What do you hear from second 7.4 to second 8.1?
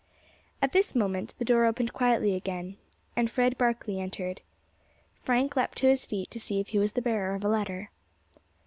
a letter.